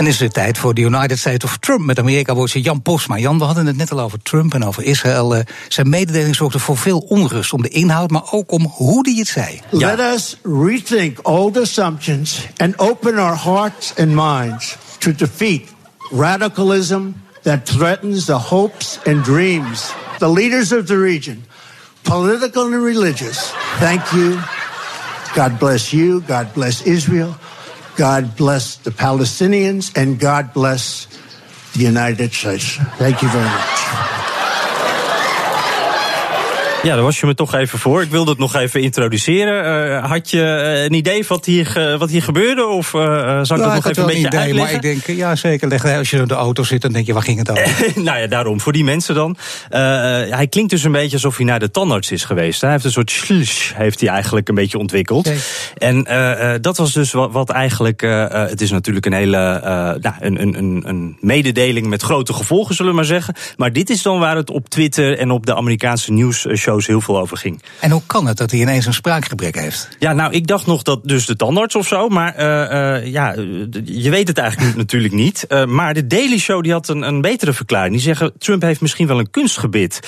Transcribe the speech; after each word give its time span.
En 0.00 0.06
is 0.06 0.20
het 0.20 0.32
tijd 0.32 0.58
voor 0.58 0.74
de 0.74 0.80
United 0.80 1.18
States 1.18 1.44
of 1.44 1.56
Trump 1.56 1.84
met 1.84 1.98
Amerika-woordje 1.98 2.60
Jan 2.60 2.82
Posma. 2.82 3.18
Jan, 3.18 3.38
we 3.38 3.44
hadden 3.44 3.66
het 3.66 3.76
net 3.76 3.92
al 3.92 4.00
over 4.00 4.22
Trump 4.22 4.54
en 4.54 4.64
over 4.64 4.82
Israël. 4.82 5.36
Uh, 5.36 5.40
zijn 5.68 5.88
mededeling 5.88 6.36
zorgde 6.36 6.58
voor 6.58 6.76
veel 6.76 6.98
onrust 6.98 7.52
om 7.52 7.62
de 7.62 7.68
inhoud, 7.68 8.10
maar 8.10 8.22
ook 8.30 8.52
om 8.52 8.64
hoe 8.64 9.08
hij 9.08 9.14
het 9.18 9.28
zei. 9.28 9.60
Let 9.70 9.98
us 9.98 10.36
rethink 10.42 11.28
old 11.28 11.58
assumptions 11.58 12.46
and 12.56 12.78
open 12.78 13.18
our 13.18 13.42
hearts 13.42 13.92
and 13.98 14.08
minds 14.08 14.76
to 14.98 15.14
defeat 15.14 15.62
radicalism 16.10 17.00
that 17.42 17.66
threatens 17.66 18.24
the 18.24 18.32
hopes 18.32 18.98
and 19.06 19.24
dreams. 19.24 19.92
The 20.18 20.32
leaders 20.32 20.72
of 20.72 20.86
the 20.86 20.96
region, 20.96 21.44
political 22.02 22.62
and 22.62 22.84
religious, 22.84 23.52
thank 23.78 24.12
you. 24.12 24.38
God 25.34 25.58
bless 25.58 25.90
you. 25.90 26.22
God 26.26 26.52
bless 26.52 26.82
Israel. 26.82 27.34
God 27.96 28.36
bless 28.36 28.76
the 28.76 28.90
Palestinians, 28.90 29.96
and 29.96 30.18
God 30.18 30.52
bless 30.52 31.06
the 31.74 31.80
United 31.80 32.32
States. 32.32 32.76
Thank 32.98 33.22
you 33.22 33.28
very 33.28 33.44
much. 33.44 34.19
Ja, 36.82 36.94
daar 36.94 37.04
was 37.04 37.20
je 37.20 37.26
me 37.26 37.34
toch 37.34 37.54
even 37.54 37.78
voor. 37.78 38.02
Ik 38.02 38.10
wilde 38.10 38.30
het 38.30 38.38
nog 38.38 38.54
even 38.54 38.80
introduceren. 38.80 39.88
Uh, 39.88 40.10
had 40.10 40.30
je 40.30 40.36
uh, 40.38 40.82
een 40.82 40.92
idee 40.92 41.24
wat 41.28 41.44
hier, 41.44 41.96
wat 41.98 42.10
hier 42.10 42.22
gebeurde? 42.22 42.66
Of 42.66 42.92
uh, 42.92 43.00
zou 43.02 43.40
ik 43.40 43.66
dat 43.66 43.74
nog 43.74 43.86
even 43.86 44.02
een 44.02 44.08
beetje 44.08 44.26
idee, 44.26 44.40
uitleggen? 44.40 44.80
Maar 44.80 44.84
ik 44.84 45.06
denk, 45.06 45.18
ja 45.18 45.36
zeker, 45.36 45.68
leg, 45.68 45.84
als 45.84 46.10
je 46.10 46.16
in 46.16 46.26
de 46.26 46.34
auto 46.34 46.62
zit, 46.62 46.82
dan 46.82 46.92
denk 46.92 47.06
je, 47.06 47.12
waar 47.12 47.22
ging 47.22 47.38
het 47.38 47.50
over? 47.50 47.92
nou 48.02 48.18
ja, 48.18 48.26
daarom. 48.26 48.60
Voor 48.60 48.72
die 48.72 48.84
mensen 48.84 49.14
dan. 49.14 49.36
hij 49.68 50.46
klinkt 50.50 50.70
dus 50.70 50.84
een 50.84 50.92
beetje 50.92 51.12
alsof 51.12 51.36
hij 51.36 51.46
naar 51.46 51.58
de 51.58 51.70
tandarts 51.70 52.10
is 52.10 52.24
geweest. 52.24 52.60
Hij 52.60 52.70
heeft 52.70 52.84
een 52.84 52.90
soort 52.90 53.10
slush, 53.10 53.72
heeft 53.74 54.00
hij 54.00 54.08
eigenlijk 54.08 54.48
een 54.48 54.54
beetje 54.54 54.78
ontwikkeld. 54.78 55.26
Okay. 55.26 55.38
En 55.78 56.60
dat 56.62 56.76
was 56.76 56.92
dus 56.92 57.12
wat, 57.12 57.32
wat 57.32 57.50
eigenlijk... 57.50 58.00
het 58.00 58.60
is 58.60 58.70
natuurlijk 58.70 59.06
een 59.06 59.12
hele 59.12 59.60
nou, 60.00 60.14
een, 60.20 60.42
een, 60.42 60.82
een 60.86 61.16
mededeling 61.20 61.86
met 61.86 62.02
grote 62.02 62.32
gevolgen, 62.32 62.74
zullen 62.74 62.90
we 62.90 62.96
maar 62.96 63.06
zeggen. 63.06 63.34
Maar 63.56 63.72
dit 63.72 63.90
is 63.90 64.02
dan 64.02 64.18
waar 64.18 64.36
het 64.36 64.50
op 64.50 64.68
Twitter 64.68 65.18
en 65.18 65.30
op 65.30 65.46
de 65.46 65.54
Amerikaanse 65.54 66.12
heel 66.78 67.00
veel 67.00 67.18
over 67.18 67.36
ging. 67.36 67.62
En 67.80 67.90
hoe 67.90 68.02
kan 68.06 68.26
het 68.26 68.36
dat 68.36 68.50
hij 68.50 68.60
ineens 68.60 68.86
een 68.86 68.94
spraakgebrek 68.94 69.54
heeft? 69.54 69.88
Ja, 69.98 70.12
nou, 70.12 70.32
ik 70.32 70.46
dacht 70.46 70.66
nog 70.66 70.82
dat 70.82 71.00
dus 71.04 71.26
de 71.26 71.36
tandarts 71.36 71.74
of 71.74 71.86
zo. 71.86 72.08
Maar 72.08 72.34
uh, 72.38 73.02
uh, 73.02 73.06
ja, 73.12 73.34
je 73.84 74.10
weet 74.10 74.28
het 74.28 74.38
eigenlijk 74.38 74.76
natuurlijk 74.84 75.14
niet. 75.14 75.44
Uh, 75.48 75.64
maar 75.64 75.94
de 75.94 76.06
Daily 76.06 76.38
Show 76.38 76.62
die 76.62 76.72
had 76.72 76.88
een, 76.88 77.02
een 77.02 77.20
betere 77.20 77.52
verklaring. 77.52 77.92
Die 77.92 78.02
zeggen, 78.02 78.32
Trump 78.38 78.62
heeft 78.62 78.80
misschien 78.80 79.06
wel 79.06 79.18
een 79.18 79.30
kunstgebit. 79.30 80.00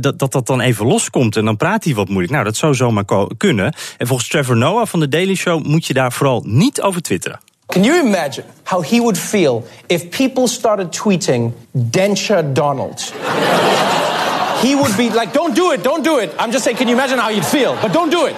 dat, 0.00 0.18
dat 0.18 0.32
dat 0.32 0.46
dan 0.46 0.60
even 0.60 0.86
loskomt 0.86 1.36
en 1.36 1.44
dan 1.44 1.56
praat 1.56 1.84
hij 1.84 1.94
wat 1.94 2.08
moeilijk. 2.08 2.32
Nou, 2.32 2.44
dat 2.44 2.56
zou 2.56 2.74
zomaar 2.74 3.04
kunnen. 3.36 3.74
En 3.98 4.06
volgens 4.06 4.28
Trevor 4.28 4.56
Noah 4.56 4.86
van 4.86 5.00
de 5.00 5.08
Daily 5.08 5.34
Show 5.34 5.64
moet 5.64 5.86
je 5.86 5.94
daar 5.94 6.12
vooral 6.12 6.42
niet 6.46 6.80
over 6.80 7.02
twitteren. 7.02 7.40
Can 7.66 7.82
you 7.82 8.06
imagine 8.06 8.44
how 8.64 8.80
he 8.80 9.00
would 9.00 9.18
feel 9.18 9.64
if 9.88 10.08
people 10.10 10.46
started 10.46 10.92
tweeting 10.92 11.52
Denture 11.72 12.52
Donald? 12.52 13.12
He 14.62 14.74
would 14.74 14.96
be 14.96 15.10
like, 15.10 15.32
don't 15.32 15.54
do 15.54 15.72
it, 15.72 15.82
don't 15.82 16.04
do 16.04 16.18
it. 16.18 16.30
I'm 16.38 16.50
just 16.50 16.64
saying, 16.64 16.78
can 16.78 16.88
you 16.88 16.96
imagine 16.96 17.18
how 17.18 17.30
you'd 17.30 17.46
feel? 17.46 17.76
But 17.82 17.92
don't 17.92 18.10
do 18.10 18.26
it. 18.26 18.34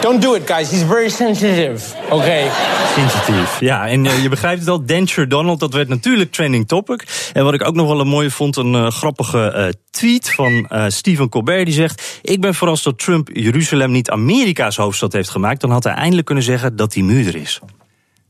Don't 0.00 0.20
do 0.20 0.34
it, 0.34 0.46
guys. 0.46 0.70
He's 0.70 0.82
very 0.82 1.10
sensitive. 1.10 1.94
Oké. 2.04 2.14
Okay. 2.14 2.50
Sensitief. 2.94 3.60
Ja, 3.60 3.88
en 3.88 4.04
uh, 4.04 4.22
je 4.22 4.28
begrijpt 4.28 4.60
het 4.60 4.68
al. 4.68 4.86
Denture 4.86 5.26
Donald, 5.26 5.60
dat 5.60 5.74
werd 5.74 5.88
natuurlijk 5.88 6.32
trending 6.32 6.68
topic. 6.68 7.30
En 7.32 7.44
wat 7.44 7.54
ik 7.54 7.66
ook 7.66 7.74
nog 7.74 7.86
wel 7.86 8.00
een 8.00 8.08
mooie 8.08 8.30
vond, 8.30 8.56
een 8.56 8.72
uh, 8.72 8.90
grappige 8.90 9.54
uh, 9.56 9.66
tweet 9.90 10.34
van 10.34 10.68
Stephen 10.88 11.28
Colbert. 11.28 11.64
Die 11.64 11.74
zegt: 11.74 12.20
Ik 12.22 12.40
ben 12.40 12.54
verrast 12.54 12.84
dat 12.84 12.98
Trump 12.98 13.28
Jeruzalem 13.32 13.90
niet 13.90 14.10
Amerika's 14.10 14.76
hoofdstad 14.76 15.12
heeft 15.12 15.30
gemaakt. 15.30 15.60
Dan 15.60 15.70
had 15.70 15.84
hij 15.84 15.94
eindelijk 15.94 16.26
kunnen 16.26 16.44
zeggen 16.44 16.76
dat 16.76 16.92
die 16.92 17.04
muur 17.04 17.26
er 17.26 17.36
is. 17.36 17.60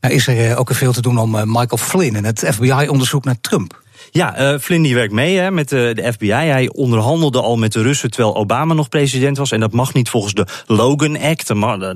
Nou, 0.01 0.13
is 0.13 0.27
er 0.27 0.57
ook 0.57 0.73
veel 0.73 0.93
te 0.93 1.01
doen 1.01 1.17
om 1.17 1.31
Michael 1.31 1.77
Flynn 1.77 2.15
en 2.15 2.25
het 2.25 2.43
FBI-onderzoek 2.51 3.23
naar 3.23 3.41
Trump? 3.41 3.81
Ja, 4.11 4.53
uh, 4.53 4.59
Flynn 4.59 4.83
die 4.83 4.95
werkt 4.95 5.13
mee 5.13 5.37
hè, 5.37 5.51
met 5.51 5.69
de, 5.69 5.91
de, 5.95 6.13
FBI. 6.13 6.31
Hij 6.31 6.69
onderhandelde 6.73 7.41
al 7.41 7.57
met 7.57 7.73
de 7.73 7.81
Russen 7.81 8.11
terwijl 8.11 8.35
Obama 8.35 8.73
nog 8.73 8.89
president 8.89 9.37
was. 9.37 9.51
En 9.51 9.59
dat 9.59 9.71
mag 9.71 9.93
niet 9.93 10.09
volgens 10.09 10.33
de 10.33 10.47
Logan 10.65 11.19
Act. 11.19 11.47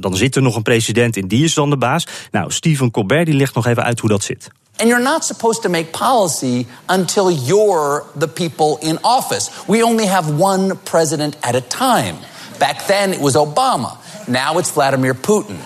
Dan 0.02 0.16
zit 0.16 0.36
er 0.36 0.42
nog 0.42 0.56
een 0.56 0.62
president 0.62 1.18
en 1.18 1.28
die 1.28 1.44
is 1.44 1.54
dan 1.54 1.70
de 1.70 1.78
baas. 1.78 2.08
Nou, 2.32 2.52
Stephen 2.52 2.92
Colbert 2.92 3.26
die 3.26 3.36
legt 3.36 3.56
nog 3.56 3.66
even 3.66 3.84
uit 3.84 4.00
hoe 4.00 4.10
dat 4.10 4.24
zit. 4.24 4.48
And 4.78 4.90
you're 4.90 5.04
not 5.04 5.26
supposed 5.26 5.62
to 5.62 5.70
make 5.70 5.86
policy 5.86 6.66
until 6.88 7.32
you're 7.32 8.04
the 8.20 8.28
people 8.28 8.88
in 8.88 8.98
office. 9.02 9.50
We 9.68 9.84
only 9.84 10.06
have 10.06 10.32
one 10.38 10.76
president 10.84 11.38
at 11.40 11.56
a 11.56 11.62
time. 11.68 12.16
Back 12.58 12.82
then 12.82 13.14
it 13.14 13.20
was 13.20 13.36
Obama. 13.36 13.98
Now 14.26 14.58
it's 14.58 14.70
Vladimir 14.70 15.16
Putin. 15.16 15.58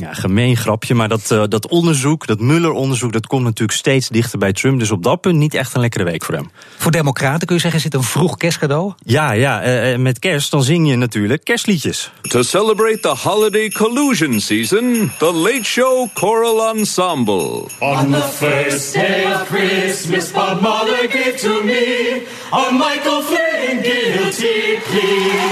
Ja, 0.00 0.14
gemeen 0.14 0.56
grapje, 0.56 0.94
maar 0.94 1.08
dat, 1.08 1.30
uh, 1.32 1.42
dat 1.48 1.68
onderzoek, 1.68 2.26
dat 2.26 2.40
Mueller-onderzoek, 2.40 3.12
dat 3.12 3.26
komt 3.26 3.42
natuurlijk 3.42 3.78
steeds 3.78 4.08
dichter 4.08 4.38
bij 4.38 4.52
Trump. 4.52 4.78
Dus 4.78 4.90
op 4.90 5.02
dat 5.02 5.20
punt 5.20 5.36
niet 5.36 5.54
echt 5.54 5.74
een 5.74 5.80
lekkere 5.80 6.04
week 6.04 6.24
voor 6.24 6.34
hem. 6.34 6.50
Voor 6.76 6.90
Democraten 6.90 7.46
kun 7.46 7.56
je 7.56 7.62
zeggen, 7.62 7.80
zit 7.80 7.94
een 7.94 8.02
vroeg 8.02 8.36
kerstcadeau? 8.36 8.92
Ja, 9.04 9.32
ja, 9.32 9.66
uh, 9.90 9.96
met 9.96 10.18
kerst 10.18 10.50
dan 10.50 10.62
zing 10.62 10.88
je 10.88 10.96
natuurlijk 10.96 11.44
kerstliedjes. 11.44 12.10
To 12.22 12.42
celebrate 12.42 13.00
the 13.00 13.08
holiday 13.08 13.68
collusion 13.68 14.40
season, 14.40 15.12
the 15.18 15.32
Late 15.32 15.64
Show 15.64 16.08
Choral 16.14 16.76
Ensemble. 16.76 17.68
On 17.78 18.10
the 18.10 18.28
first 18.32 18.92
day 18.92 19.24
of 19.24 19.48
Christmas, 19.48 20.30
Bob 20.32 20.60
Mueller 20.60 21.08
gave 21.10 21.36
to 21.36 21.62
me 21.64 22.22
a 22.52 22.70
Michael 22.70 23.22
Flynn 23.22 23.82
guilty 23.82 24.78
plea. 24.90 25.49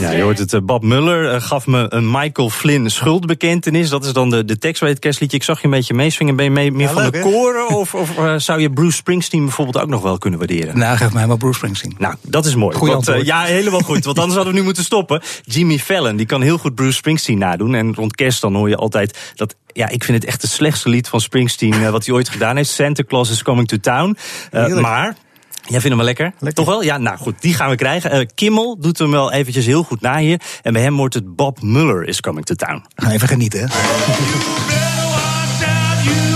Ja, 0.00 0.10
je 0.10 0.22
hoort 0.22 0.38
het. 0.38 0.66
Bob 0.66 0.82
Muller 0.82 1.40
gaf 1.40 1.66
me 1.66 1.86
een 1.88 2.10
Michael 2.10 2.50
Flynn 2.50 2.90
schuldbekentenis. 2.90 3.88
Dat 3.88 4.04
is 4.04 4.12
dan 4.12 4.30
de, 4.30 4.44
de 4.44 4.58
tekst 4.58 4.80
bij 4.80 4.90
het 4.90 4.98
kerstliedje. 4.98 5.36
Ik 5.36 5.42
zag 5.42 5.58
je 5.58 5.64
een 5.64 5.70
beetje 5.70 5.94
meeswingen. 5.94 6.36
Ben 6.36 6.44
je 6.44 6.50
mee, 6.50 6.72
meer 6.72 6.86
ja, 6.86 6.92
van 6.92 7.02
leuk, 7.02 7.12
de 7.12 7.20
koren? 7.20 7.68
Of, 7.68 7.94
of 7.94 8.18
uh, 8.18 8.34
zou 8.36 8.60
je 8.60 8.70
Bruce 8.70 8.96
Springsteen 8.96 9.44
bijvoorbeeld 9.44 9.84
ook 9.84 9.88
nog 9.88 10.02
wel 10.02 10.18
kunnen 10.18 10.38
waarderen? 10.38 10.78
Nou, 10.78 10.96
geef 10.96 11.12
mij 11.12 11.26
maar 11.26 11.36
Bruce 11.36 11.54
Springsteen. 11.54 11.94
Nou, 11.98 12.14
dat 12.22 12.46
is 12.46 12.54
mooi. 12.54 12.76
Goeie 12.76 12.92
want, 12.92 13.08
uh, 13.08 13.22
ja, 13.22 13.42
helemaal 13.42 13.80
goed. 13.80 14.04
Want 14.04 14.18
anders 14.18 14.36
hadden 14.36 14.54
we 14.54 14.58
nu 14.58 14.64
moeten 14.64 14.84
stoppen. 14.84 15.22
Jimmy 15.44 15.78
Fallon, 15.78 16.16
die 16.16 16.26
kan 16.26 16.42
heel 16.42 16.58
goed 16.58 16.74
Bruce 16.74 16.96
Springsteen 16.96 17.38
nadoen. 17.38 17.74
En 17.74 17.94
rond 17.94 18.14
kerst 18.14 18.40
dan 18.40 18.54
hoor 18.54 18.68
je 18.68 18.76
altijd 18.76 19.32
dat 19.34 19.56
ja, 19.72 19.88
ik 19.88 20.04
vind 20.04 20.18
het 20.18 20.26
echt 20.26 20.42
het 20.42 20.50
slechtste 20.50 20.88
lied 20.88 21.08
van 21.08 21.20
Springsteen 21.20 21.74
uh, 21.74 21.90
wat 21.90 22.06
hij 22.06 22.14
ooit 22.14 22.28
gedaan 22.28 22.56
heeft. 22.56 22.70
Santa 22.70 23.02
Claus 23.04 23.30
is 23.30 23.42
Coming 23.42 23.68
to 23.68 23.76
Town. 23.76 24.16
Uh, 24.52 24.80
maar 24.80 25.16
Jij 25.62 25.80
vindt 25.80 25.88
hem 25.88 25.96
wel 25.96 26.04
lekker? 26.04 26.32
lekker? 26.38 26.54
Toch 26.54 26.66
wel? 26.66 26.82
Ja, 26.82 26.98
nou 26.98 27.18
goed, 27.18 27.34
die 27.40 27.54
gaan 27.54 27.70
we 27.70 27.76
krijgen. 27.76 28.20
Uh, 28.20 28.26
Kimmel 28.34 28.76
doet 28.80 28.98
hem 28.98 29.10
wel 29.10 29.32
eventjes 29.32 29.66
heel 29.66 29.82
goed 29.82 30.00
na 30.00 30.18
hier. 30.18 30.40
En 30.62 30.72
bij 30.72 30.82
hem 30.82 30.96
wordt 30.96 31.14
het 31.14 31.36
Bob 31.36 31.62
Muller 31.62 32.04
is 32.04 32.20
coming 32.20 32.46
to 32.46 32.54
town. 32.54 32.84
Ga 32.94 33.10
even 33.10 33.28
genieten, 33.28 33.60
hè? 33.60 33.66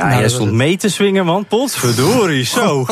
Ja, 0.00 0.06
nou, 0.06 0.20
jij 0.20 0.28
stond 0.28 0.52
mee 0.52 0.76
te 0.76 0.88
swingen, 0.88 1.24
man. 1.24 1.46
Potverdorie, 1.46 2.44
zo. 2.44 2.86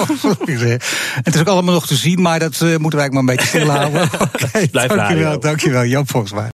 het 1.23 1.35
is 1.35 1.41
ook 1.41 1.47
allemaal 1.47 1.75
nog 1.75 1.87
te 1.87 1.97
zien, 1.97 2.23
maar 2.23 2.39
dat 2.39 2.61
uh, 2.61 2.77
moeten 2.77 2.99
wij 2.99 3.09
eigenlijk 3.09 3.13
maar 3.13 3.21
een 3.21 3.27
beetje 3.27 3.47
stilhouden. 3.47 4.03
okay, 4.45 4.69
Blijf 4.69 4.89
dankjewel, 4.89 5.41
dankjewel, 5.41 5.85
Jan 5.85 6.07
volgens 6.07 6.33
mij. 6.33 6.49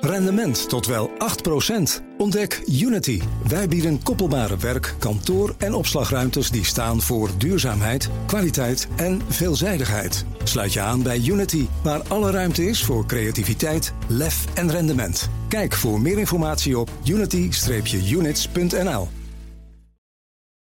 Rendement 0.00 0.68
tot 0.68 0.86
wel 0.86 1.10
8%. 1.10 1.14
Ontdek 2.18 2.62
Unity. 2.66 3.20
Wij 3.48 3.68
bieden 3.68 4.02
koppelbare 4.02 4.56
werk, 4.56 4.94
kantoor 4.98 5.54
en 5.58 5.74
opslagruimtes 5.74 6.50
die 6.50 6.64
staan 6.64 7.00
voor 7.00 7.30
duurzaamheid, 7.38 8.10
kwaliteit 8.26 8.88
en 8.96 9.22
veelzijdigheid. 9.28 10.24
Sluit 10.42 10.72
je 10.72 10.80
aan 10.80 11.02
bij 11.02 11.22
Unity, 11.26 11.66
waar 11.82 12.02
alle 12.08 12.30
ruimte 12.30 12.66
is 12.66 12.84
voor 12.84 13.06
creativiteit, 13.06 13.92
lef 14.06 14.44
en 14.54 14.70
rendement. 14.70 15.30
Kijk 15.48 15.74
voor 15.74 16.00
meer 16.00 16.18
informatie 16.18 16.78
op 16.78 16.90
unity-units.nl. 17.04 19.08